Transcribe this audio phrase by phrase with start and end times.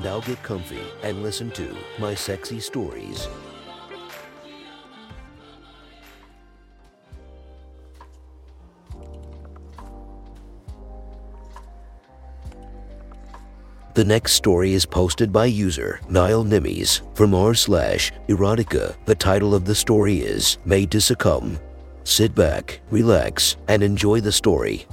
[0.00, 3.28] Now get comfy and listen to my sexy stories.
[13.94, 18.96] The next story is posted by user Niall Nimmies from r slash erotica.
[19.04, 21.58] The title of the story is Made to Succumb.
[22.04, 24.86] Sit back, relax, and enjoy the story.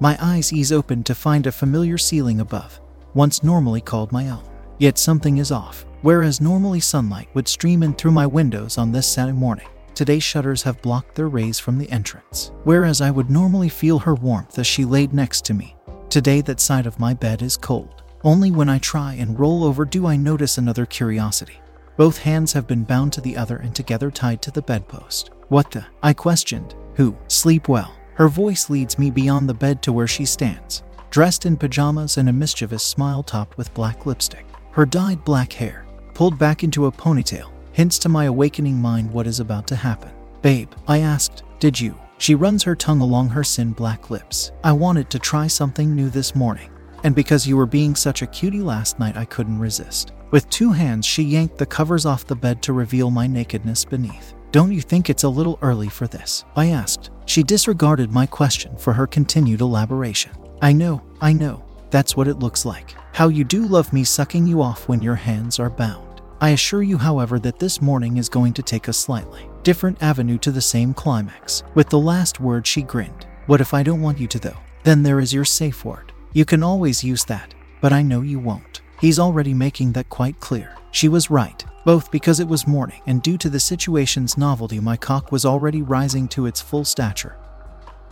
[0.00, 2.80] My eyes ease open to find a familiar ceiling above,
[3.14, 4.42] once normally called my own.
[4.78, 5.86] Yet something is off.
[6.02, 10.62] Whereas normally sunlight would stream in through my windows on this Saturday morning, today shutters
[10.62, 12.50] have blocked their rays from the entrance.
[12.64, 15.76] Whereas I would normally feel her warmth as she laid next to me,
[16.10, 18.02] today that side of my bed is cold.
[18.24, 21.60] Only when I try and roll over do I notice another curiosity.
[21.96, 25.30] Both hands have been bound to the other and together tied to the bedpost.
[25.48, 25.86] What the?
[26.02, 26.74] I questioned.
[26.94, 27.16] Who?
[27.28, 27.94] Sleep well.
[28.14, 30.82] Her voice leads me beyond the bed to where she stands,
[31.12, 34.46] dressed in pajamas and a mischievous smile topped with black lipstick.
[34.70, 39.26] Her dyed black hair, pulled back into a ponytail, hints to my awakening mind what
[39.26, 40.10] is about to happen.
[40.40, 41.94] Babe, I asked, did you?
[42.16, 44.52] She runs her tongue along her sin black lips.
[44.64, 46.70] I wanted to try something new this morning,
[47.04, 50.12] and because you were being such a cutie last night, I couldn't resist.
[50.30, 54.32] With two hands, she yanked the covers off the bed to reveal my nakedness beneath.
[54.50, 56.46] Don't you think it's a little early for this?
[56.56, 57.10] I asked.
[57.26, 60.32] She disregarded my question for her continued elaboration.
[60.62, 61.64] I know, I know.
[61.90, 62.94] That's what it looks like.
[63.12, 66.22] How you do love me sucking you off when your hands are bound.
[66.40, 70.38] I assure you, however, that this morning is going to take a slightly different avenue
[70.38, 71.64] to the same climax.
[71.74, 73.26] With the last word, she grinned.
[73.46, 74.56] What if I don't want you to, though?
[74.84, 76.12] Then there is your safe word.
[76.32, 78.82] You can always use that, but I know you won't.
[79.00, 80.76] He's already making that quite clear.
[80.92, 84.96] She was right, both because it was morning and due to the situation's novelty, my
[84.96, 87.36] cock was already rising to its full stature.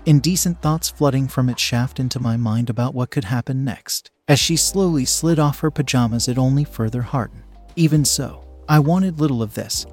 [0.06, 4.10] Indecent thoughts flooding from its shaft into my mind about what could happen next.
[4.28, 7.42] As she slowly slid off her pajamas, it only further hardened.
[7.76, 9.86] Even so, I wanted little of this.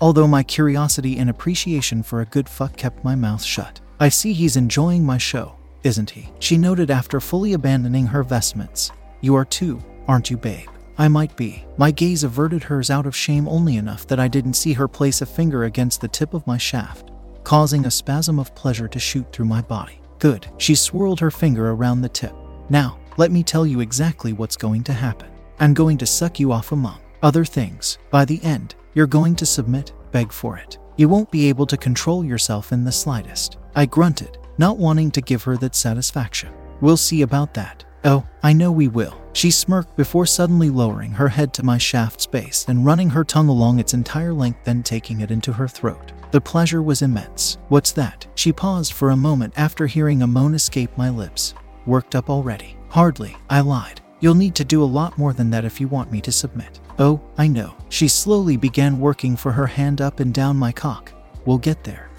[0.00, 3.80] Although my curiosity and appreciation for a good fuck kept my mouth shut.
[4.00, 6.30] I see he's enjoying my show, isn't he?
[6.40, 8.90] She noted after fully abandoning her vestments.
[9.20, 10.68] You are too, aren't you, babe?
[10.98, 11.64] I might be.
[11.76, 15.22] My gaze averted hers out of shame only enough that I didn't see her place
[15.22, 17.10] a finger against the tip of my shaft,
[17.48, 20.02] causing a spasm of pleasure to shoot through my body.
[20.18, 20.46] Good.
[20.58, 22.34] She swirled her finger around the tip.
[22.68, 25.30] Now, let me tell you exactly what's going to happen.
[25.58, 27.96] I'm going to suck you off among other things.
[28.10, 30.76] By the end, you're going to submit, beg for it.
[30.98, 33.56] You won't be able to control yourself in the slightest.
[33.74, 36.52] I grunted, not wanting to give her that satisfaction.
[36.82, 37.82] We'll see about that.
[38.04, 39.20] Oh, I know we will.
[39.32, 43.48] She smirked before suddenly lowering her head to my shaft's base and running her tongue
[43.48, 46.12] along its entire length, then taking it into her throat.
[46.30, 47.58] The pleasure was immense.
[47.68, 48.26] What's that?
[48.34, 51.54] She paused for a moment after hearing a moan escape my lips.
[51.86, 52.76] Worked up already.
[52.88, 54.00] Hardly, I lied.
[54.20, 56.80] You'll need to do a lot more than that if you want me to submit.
[56.98, 57.76] Oh, I know.
[57.88, 61.12] She slowly began working for her hand up and down my cock.
[61.46, 62.10] We'll get there.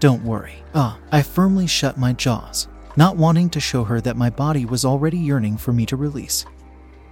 [0.00, 0.62] Don't worry.
[0.74, 4.84] Ah, I firmly shut my jaws, not wanting to show her that my body was
[4.84, 6.44] already yearning for me to release.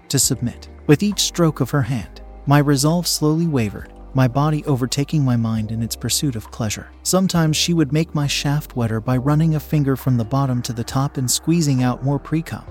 [0.09, 0.69] To submit.
[0.87, 5.71] With each stroke of her hand, my resolve slowly wavered, my body overtaking my mind
[5.71, 6.89] in its pursuit of pleasure.
[7.03, 10.73] Sometimes she would make my shaft wetter by running a finger from the bottom to
[10.73, 12.65] the top and squeezing out more pre cum.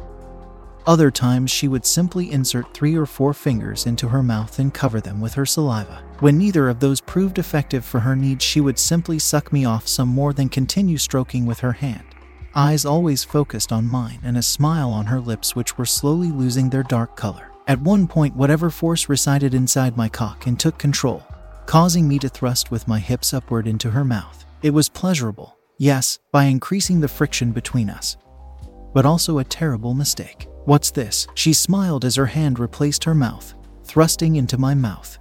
[0.88, 5.02] Other times, she would simply insert three or four fingers into her mouth and cover
[5.02, 6.02] them with her saliva.
[6.20, 9.86] When neither of those proved effective for her needs, she would simply suck me off
[9.86, 12.16] some more than continue stroking with her hand.
[12.56, 16.70] Eyes always focused on mine and a smile on her lips, which were slowly losing
[16.70, 17.52] their dark color.
[17.68, 21.24] At one point, whatever force resided inside my cock and took control,
[21.66, 24.46] causing me to thrust with my hips upward into her mouth.
[24.64, 28.18] It was pleasurable, yes, by increasing the friction between us,
[28.94, 30.48] but also a terrible mistake.
[30.66, 31.28] What's this?
[31.36, 35.20] She smiled as her hand replaced her mouth, thrusting into my mouth.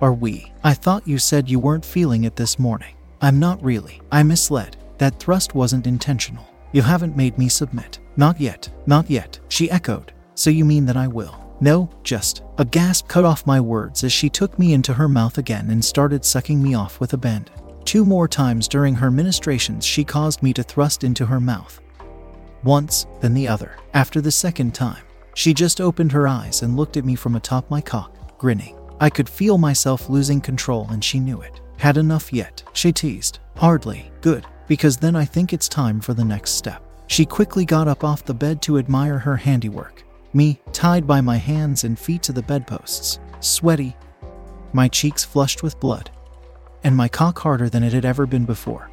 [0.00, 0.52] Are we?
[0.62, 2.94] I thought you said you weren't feeling it this morning.
[3.20, 4.00] I'm not really.
[4.10, 4.76] I misled.
[5.02, 6.46] That thrust wasn't intentional.
[6.70, 7.98] You haven't made me submit.
[8.16, 8.68] Not yet.
[8.86, 9.40] Not yet.
[9.48, 10.12] She echoed.
[10.36, 11.56] So you mean that I will?
[11.60, 12.44] No, just.
[12.58, 15.84] A gasp cut off my words as she took me into her mouth again and
[15.84, 17.52] started sucking me off with abandon.
[17.84, 21.80] Two more times during her ministrations, she caused me to thrust into her mouth,
[22.62, 23.72] once, then the other.
[23.94, 25.02] After the second time,
[25.34, 28.78] She just opened her eyes and looked at me from atop my cock, grinning.
[29.00, 31.60] I could feel myself losing control and she knew it.
[31.78, 32.62] Had enough yet?
[32.72, 33.40] She teased.
[33.56, 34.12] Hardly.
[34.20, 36.82] Good, because then I think it's time for the next step.
[37.06, 40.02] She quickly got up off the bed to admire her handiwork.
[40.32, 43.94] Me, tied by my hands and feet to the bedposts, sweaty,
[44.72, 46.10] my cheeks flushed with blood,
[46.84, 48.90] and my cock harder than it had ever been before.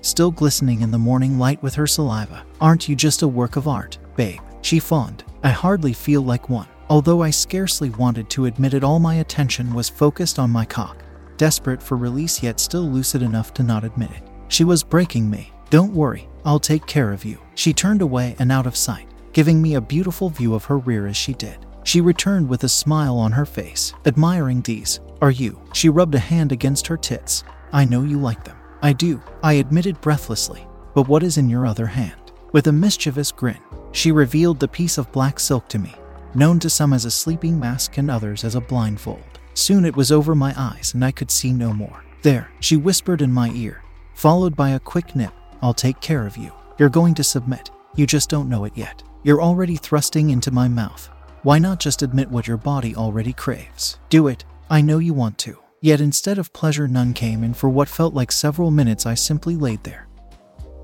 [0.00, 2.46] Still glistening in the morning light with her saliva.
[2.60, 4.38] Aren't you just a work of art, babe?
[4.62, 5.24] She fawned.
[5.42, 6.68] I hardly feel like one.
[6.88, 11.02] Although I scarcely wanted to admit it, all my attention was focused on my cock,
[11.36, 14.29] desperate for release yet still lucid enough to not admit it.
[14.50, 15.52] She was breaking me.
[15.70, 17.38] Don't worry, I'll take care of you.
[17.54, 21.06] She turned away and out of sight, giving me a beautiful view of her rear
[21.06, 21.64] as she did.
[21.84, 24.98] She returned with a smile on her face, admiring these.
[25.22, 25.62] Are you?
[25.72, 27.44] She rubbed a hand against her tits.
[27.72, 28.56] I know you like them.
[28.82, 30.66] I do, I admitted breathlessly.
[30.94, 32.32] But what is in your other hand?
[32.52, 33.60] With a mischievous grin,
[33.92, 35.94] she revealed the piece of black silk to me,
[36.34, 39.38] known to some as a sleeping mask and others as a blindfold.
[39.54, 42.02] Soon it was over my eyes and I could see no more.
[42.22, 43.82] There, she whispered in my ear,
[44.20, 45.32] followed by a quick nip.
[45.62, 46.52] I'll take care of you.
[46.76, 47.70] You're going to submit.
[47.96, 49.02] You just don't know it yet.
[49.22, 51.08] You're already thrusting into my mouth.
[51.42, 53.98] Why not just admit what your body already craves?
[54.10, 54.44] Do it.
[54.68, 55.58] I know you want to.
[55.80, 59.56] Yet instead of pleasure, none came, and for what felt like several minutes, I simply
[59.56, 60.06] laid there,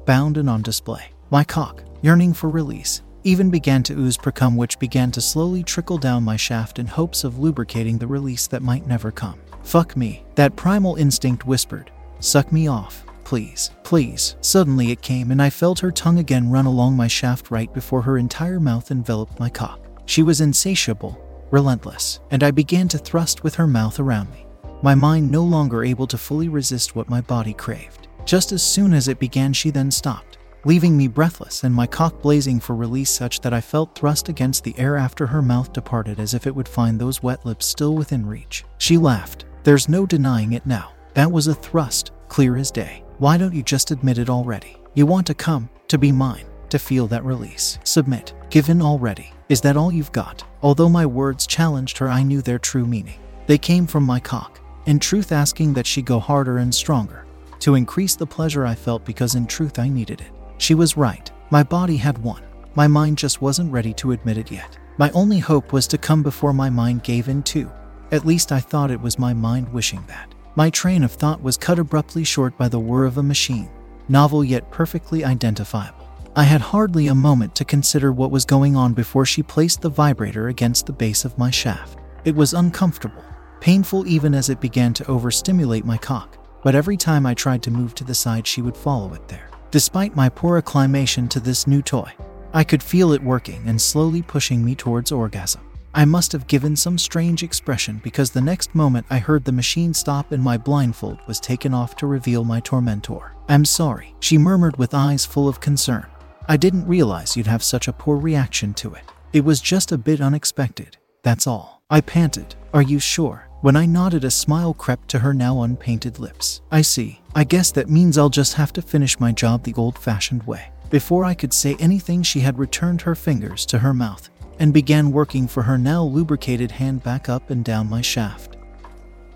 [0.07, 1.11] bound and on display.
[1.31, 5.99] My cock, yearning for release, even began to ooze precum, which began to slowly trickle
[5.99, 9.39] down my shaft in hopes of lubricating the release that might never come.
[9.63, 11.91] Fuck me, that primal instinct whispered.
[12.21, 14.37] Suck me off, please, please.
[14.41, 18.01] Suddenly it came, and I felt her tongue again run along my shaft right before
[18.03, 19.81] her entire mouth enveloped my cock.
[20.05, 21.21] She was insatiable,
[21.51, 24.47] relentless, and I began to thrust with her mouth around me,
[24.81, 28.07] my mind no longer able to fully resist what my body craved.
[28.25, 32.23] Just as soon as it began, she then stopped, leaving me breathless and my cock
[32.23, 36.21] blazing for release, such that I felt thrust against the air after her mouth departed
[36.21, 38.65] as if it would find those wet lips still within reach.
[38.79, 39.47] She laughed.
[39.65, 40.93] There's no denying it now.
[41.15, 43.03] That was a thrust, clear as day.
[43.19, 44.77] Why don't you just admit it already?
[44.93, 47.79] You want to come, to be mine, to feel that release.
[47.83, 48.35] Submit.
[48.51, 49.33] Give in already.
[49.49, 50.45] Is that all you've got?
[50.61, 53.19] Although my words challenged her, I knew their true meaning.
[53.47, 57.25] They came from my cock, in truth, asking that she go harder and stronger,
[57.61, 60.31] to increase the pleasure I felt because in truth I needed it.
[60.59, 61.31] She was right.
[61.49, 62.43] My body had won.
[62.75, 64.77] My mind just wasn't ready to admit it yet.
[64.99, 67.71] My only hope was to come before my mind gave in too.
[68.13, 70.35] At least I thought it was my mind wishing that.
[70.57, 73.69] My train of thought was cut abruptly short by the whir of a machine,
[74.09, 76.09] novel yet perfectly identifiable.
[76.35, 79.91] I had hardly a moment to consider what was going on before she placed the
[79.91, 81.99] vibrator against the base of my shaft.
[82.25, 83.23] It was uncomfortable,
[83.61, 87.71] painful even as it began to overstimulate my cock, but every time I tried to
[87.71, 89.51] move to the side, she would follow it there.
[89.71, 92.11] Despite my poor acclimation to this new toy,
[92.55, 95.66] I could feel it working and slowly pushing me towards orgasm.
[95.97, 99.95] I must have given some strange expression because the next moment I heard the machine
[99.95, 103.33] stop and my blindfold was taken off to reveal my tormentor.
[103.49, 106.05] I'm sorry, she murmured with eyes full of concern.
[106.49, 109.05] I didn't realize you'd have such a poor reaction to it.
[109.33, 111.81] It was just a bit unexpected, that's all.
[111.89, 112.57] I panted.
[112.75, 113.49] Are you sure?
[113.63, 116.61] When I nodded, a smile crept to her now unpainted lips.
[116.71, 117.23] I see.
[117.35, 120.73] I guess that means I'll just have to finish my job the old fashioned way.
[120.91, 124.29] Before I could say anything, she had returned her fingers to her mouth
[124.59, 128.57] and began working for her now lubricated hand back up and down my shaft.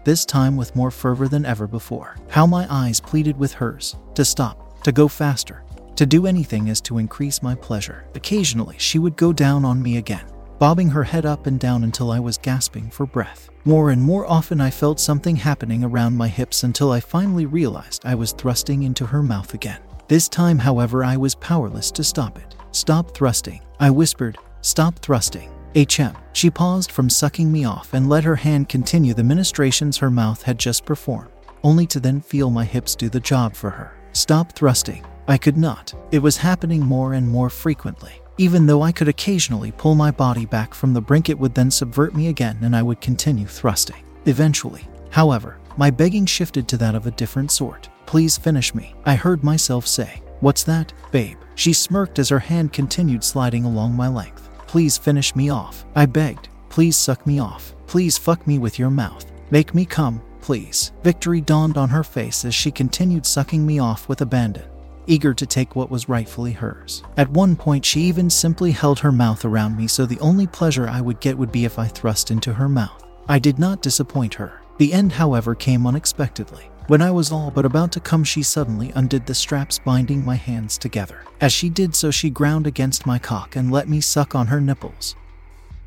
[0.04, 2.16] This time with more fervor than ever before.
[2.28, 5.62] How my eyes pleaded with hers to stop, to go faster,
[5.96, 8.06] to do anything as to increase my pleasure.
[8.14, 10.24] Occasionally, she would go down on me again,
[10.58, 13.50] bobbing her head up and down until I was gasping for breath.
[13.66, 18.06] More and more often, I felt something happening around my hips until I finally realized
[18.06, 19.80] I was thrusting into her mouth again.
[20.08, 22.56] This time, however, I was powerless to stop it.
[22.72, 24.38] Stop thrusting, I whispered.
[24.62, 25.50] Stop thrusting.
[25.74, 26.16] HM.
[26.32, 30.42] She paused from sucking me off and let her hand continue the ministrations her mouth
[30.42, 31.30] had just performed,
[31.62, 33.96] only to then feel my hips do the job for her.
[34.12, 35.04] Stop thrusting.
[35.28, 35.94] I could not.
[36.10, 38.20] It was happening more and more frequently.
[38.36, 41.70] Even though I could occasionally pull my body back from the brink, it would then
[41.70, 44.02] subvert me again and I would continue thrusting.
[44.26, 47.88] Eventually, however, my begging shifted to that of a different sort.
[48.06, 50.20] Please finish me, I heard myself say.
[50.40, 51.38] What's that, babe?
[51.54, 54.49] She smirked as her hand continued sliding along my length.
[54.70, 56.48] Please finish me off, I begged.
[56.68, 57.74] Please suck me off.
[57.88, 59.26] Please fuck me with your mouth.
[59.50, 60.92] Make me come, please.
[61.02, 64.62] Victory dawned on her face as she continued sucking me off with abandon
[65.08, 67.02] eager to take what was rightfully hers.
[67.16, 70.86] At one point, she even simply held her mouth around me, so the only pleasure
[70.86, 73.04] I would get would be if I thrust into her mouth.
[73.28, 74.60] I did not disappoint her.
[74.78, 76.69] The end, however, came unexpectedly.
[76.90, 80.34] When I was all but about to come, she suddenly undid the straps binding my
[80.34, 81.20] hands together.
[81.40, 84.60] As she did so, she ground against my cock and let me suck on her
[84.60, 85.14] nipples,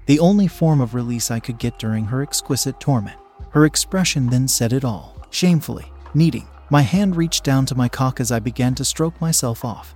[0.05, 3.19] the only form of release I could get during her exquisite torment.
[3.49, 5.27] Her expression then said it all.
[5.29, 9.65] Shamefully, needing, my hand reached down to my cock as I began to stroke myself
[9.65, 9.93] off,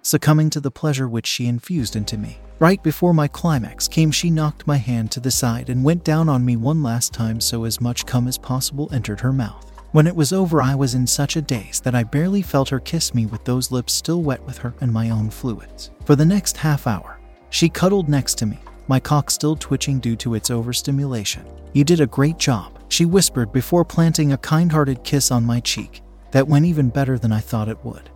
[0.00, 2.38] succumbing to the pleasure which she infused into me.
[2.58, 6.30] Right before my climax came, she knocked my hand to the side and went down
[6.30, 9.68] on me one last time so as much cum as possible entered her mouth.
[9.92, 12.80] When it was over, I was in such a daze that I barely felt her
[12.80, 15.90] kiss me with those lips still wet with her and my own fluids.
[16.06, 17.20] For the next half hour,
[17.50, 18.58] she cuddled next to me,
[18.88, 21.44] my cock still twitching due to its overstimulation.
[21.74, 25.60] You did a great job, she whispered before planting a kind hearted kiss on my
[25.60, 28.08] cheek that went even better than I thought it would.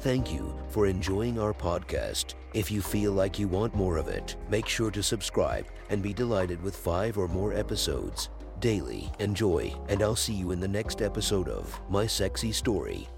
[0.00, 2.34] Thank you for enjoying our podcast.
[2.52, 6.12] If you feel like you want more of it, make sure to subscribe and be
[6.12, 8.28] delighted with five or more episodes
[8.60, 9.10] daily.
[9.18, 13.08] Enjoy, and I'll see you in the next episode of My Sexy Story.